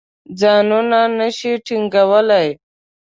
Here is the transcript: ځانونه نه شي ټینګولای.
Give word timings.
ځانونه 0.39 0.99
نه 1.17 1.27
شي 1.37 1.51
ټینګولای. 1.65 2.47